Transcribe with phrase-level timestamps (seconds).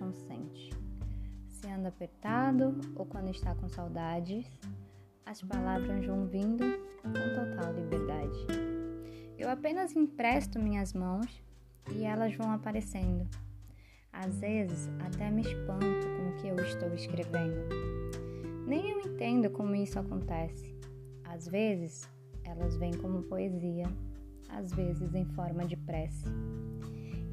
[0.00, 0.70] não sente.
[1.48, 4.46] Se anda apertado ou quando está com saudades,
[5.26, 6.64] as palavras vão vindo
[7.02, 8.46] com total liberdade.
[9.36, 11.42] Eu apenas empresto minhas mãos
[11.94, 13.28] e elas vão aparecendo.
[14.12, 17.68] Às vezes até me espanto com o que eu estou escrevendo.
[18.66, 20.76] Nem eu entendo como isso acontece.
[21.24, 22.08] Às vezes
[22.44, 23.86] elas vêm como poesia,
[24.48, 26.26] às vezes em forma de prece.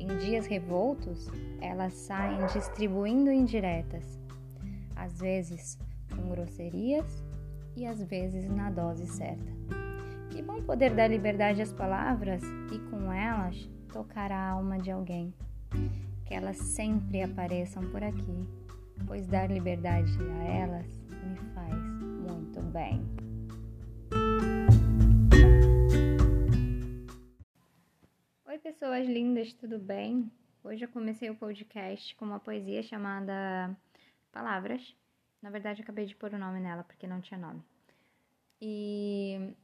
[0.08, 1.28] Em dias revoltos,
[1.60, 4.20] elas saem distribuindo indiretas,
[4.96, 5.80] às vezes
[6.16, 7.26] com grosserias
[7.76, 9.52] e às vezes na dose certa.
[10.30, 15.34] Que bom poder dar liberdade às palavras e com elas tocar a alma de alguém.
[16.24, 18.48] Que elas sempre apareçam por aqui,
[19.08, 21.74] pois dar liberdade a elas me faz
[22.30, 23.25] muito bem.
[28.76, 30.30] Pessoas lindas, tudo bem?
[30.62, 33.74] Hoje eu comecei o podcast com uma poesia chamada
[34.34, 34.94] Palavras.
[35.42, 37.64] Na verdade, acabei de pôr o nome nela porque não tinha nome.
[38.62, 39.56] E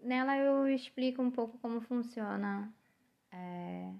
[0.00, 2.72] nela eu explico um pouco como funciona
[3.30, 3.92] é,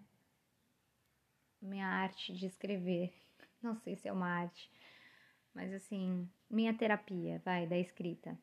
[1.61, 3.13] minha arte de escrever.
[3.63, 4.73] Não sei se é uma arte,
[5.53, 8.39] mas assim, minha terapia, vai, da escrita.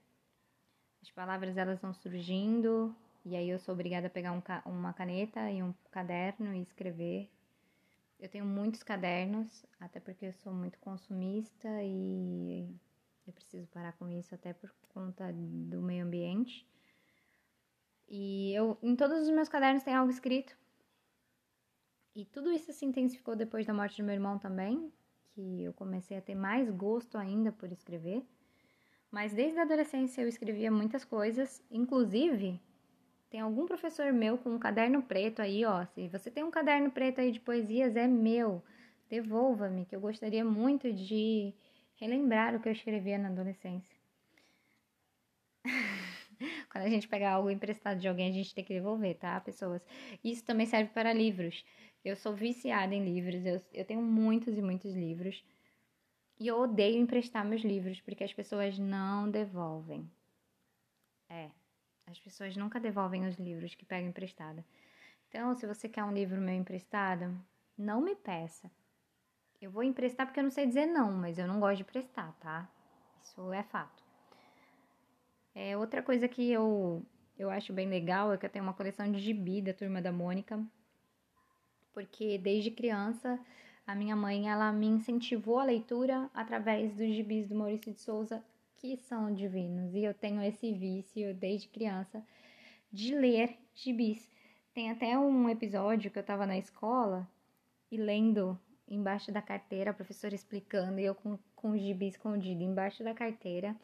[1.01, 2.95] As palavras elas vão surgindo
[3.29, 7.29] e aí eu sou obrigada a pegar um, uma caneta e um caderno e escrever.
[8.17, 12.73] Eu tenho muitos cadernos, até porque eu sou muito consumista e
[13.27, 16.65] eu preciso parar com isso até por conta do meio ambiente.
[18.07, 20.57] E eu, em todos os meus cadernos tem algo escrito.
[22.15, 24.89] E tudo isso se intensificou depois da morte do meu irmão também,
[25.33, 28.25] que eu comecei a ter mais gosto ainda por escrever.
[29.11, 32.61] Mas desde a adolescência eu escrevia muitas coisas, inclusive
[33.29, 35.85] tem algum professor meu com um caderno preto aí, ó.
[35.87, 38.63] Se você tem um caderno preto aí de poesias, é meu.
[39.09, 41.53] Devolva-me, que eu gostaria muito de
[41.95, 43.97] relembrar o que eu escrevia na adolescência.
[46.71, 49.81] Quando a gente pega algo emprestado de alguém, a gente tem que devolver, tá, pessoas?
[50.23, 51.65] Isso também serve para livros.
[52.05, 55.43] Eu sou viciada em livros, eu, eu tenho muitos e muitos livros.
[56.39, 60.09] E eu odeio emprestar meus livros, porque as pessoas não devolvem.
[61.29, 61.49] É,
[62.07, 64.65] as pessoas nunca devolvem os livros que pegam emprestada.
[65.27, 67.37] Então, se você quer um livro meu emprestado,
[67.77, 68.71] não me peça.
[69.61, 72.31] Eu vou emprestar porque eu não sei dizer não, mas eu não gosto de prestar,
[72.39, 72.69] tá?
[73.21, 74.03] Isso é fato.
[75.53, 77.05] É, outra coisa que eu,
[77.37, 80.11] eu acho bem legal é que eu tenho uma coleção de gibi da Turma da
[80.11, 80.63] Mônica,
[81.91, 83.39] porque desde criança
[83.85, 88.43] a minha mãe ela me incentivou a leitura através dos gibis do Maurício de Souza
[88.77, 89.93] que são divinos.
[89.93, 92.23] E eu tenho esse vício desde criança
[92.91, 94.29] de ler gibis.
[94.73, 97.27] Tem até um episódio que eu tava na escola
[97.91, 102.63] e lendo embaixo da carteira, a professora explicando, e eu com, com o gibi escondido
[102.63, 103.75] embaixo da carteira.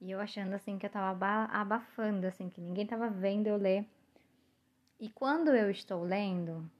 [0.00, 3.84] E eu achando assim que eu tava abafando, assim, que ninguém tava vendo eu ler.
[5.00, 6.70] E quando eu estou lendo,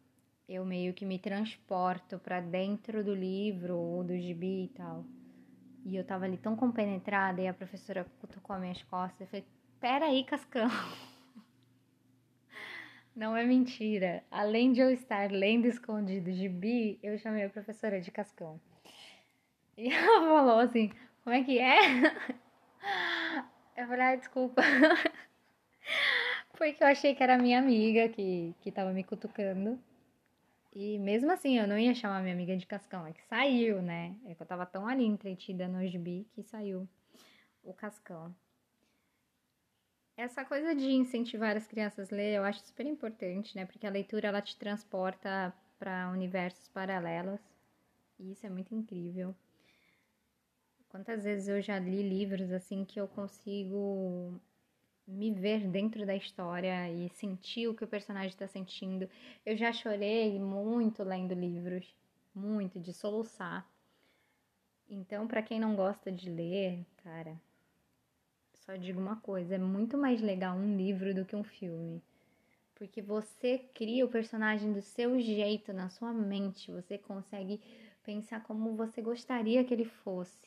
[0.48, 5.04] eu meio que me transporto para dentro do livro ou do gibi e tal.
[5.88, 9.46] E eu tava ali tão compenetrada e a professora cutucou as minhas costas e falei:
[9.78, 10.66] Peraí, Cascão.
[13.14, 14.24] Não é mentira.
[14.28, 18.60] Além de eu estar lendo escondido de bi, eu chamei a professora de Cascão.
[19.78, 20.90] E ela falou assim:
[21.22, 21.78] Como é que é?
[23.76, 24.62] Eu falei: ah, desculpa.
[26.56, 29.78] Porque eu achei que era minha amiga que, que tava me cutucando.
[30.78, 34.14] E mesmo assim, eu não ia chamar minha amiga de Cascão, é que saiu, né?
[34.26, 36.86] É que eu tava tão ali entretida no gibi que saiu
[37.62, 38.36] o Cascão.
[40.18, 43.64] Essa coisa de incentivar as crianças a ler, eu acho super importante, né?
[43.64, 47.40] Porque a leitura ela te transporta para universos paralelos.
[48.18, 49.34] E isso é muito incrível.
[50.90, 54.38] Quantas vezes eu já li livros assim que eu consigo
[55.06, 59.08] me ver dentro da história e sentir o que o personagem está sentindo.
[59.44, 61.94] Eu já chorei muito lendo livros,
[62.34, 63.68] muito, de soluçar.
[64.88, 67.40] Então, para quem não gosta de ler, cara,
[68.54, 72.02] só digo uma coisa: é muito mais legal um livro do que um filme.
[72.74, 77.60] Porque você cria o personagem do seu jeito, na sua mente, você consegue
[78.04, 80.46] pensar como você gostaria que ele fosse.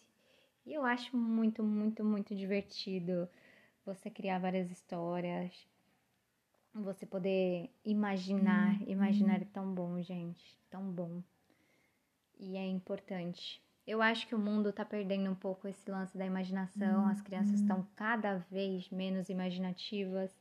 [0.65, 3.27] E eu acho muito, muito, muito divertido
[3.85, 5.67] você criar várias histórias,
[6.73, 8.79] você poder imaginar.
[8.81, 8.87] Uhum.
[8.87, 11.21] Imaginar é tão bom, gente, tão bom.
[12.39, 13.61] E é importante.
[13.85, 17.59] Eu acho que o mundo tá perdendo um pouco esse lance da imaginação, as crianças
[17.59, 17.87] estão uhum.
[17.95, 20.31] cada vez menos imaginativas.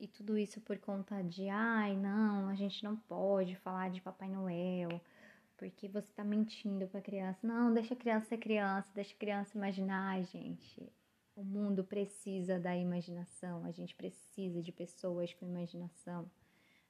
[0.00, 4.28] E tudo isso por conta de, ai, não, a gente não pode falar de Papai
[4.28, 5.18] Noel, porque
[5.56, 7.44] porque você tá mentindo pra criança.
[7.44, 10.88] Não, deixa a criança ser criança, deixa a criança imaginar, gente.
[11.38, 16.28] O mundo precisa da imaginação, a gente precisa de pessoas com imaginação.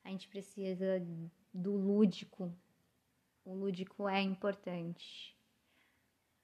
[0.02, 1.06] A gente precisa
[1.52, 2.50] do lúdico.
[3.44, 5.36] O lúdico é importante.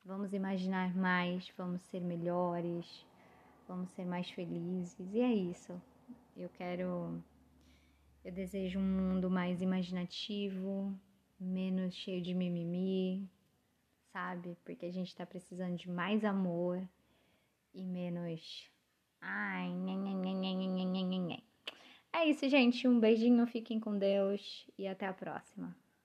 [0.05, 3.07] Vamos imaginar mais, vamos ser melhores,
[3.67, 4.95] vamos ser mais felizes.
[5.15, 5.73] E é isso.
[6.37, 7.25] Eu quero.
[8.23, 10.95] Eu desejo um mundo mais imaginativo,
[11.41, 13.27] menos cheio de mimimi,
[14.13, 14.59] sabe?
[14.63, 16.87] Porque a gente tá precisando de mais amor
[17.75, 18.71] e menos.
[19.21, 19.69] Ai,
[22.13, 22.87] é isso, gente.
[22.87, 25.77] Um beijinho, fiquem com Deus e até a próxima.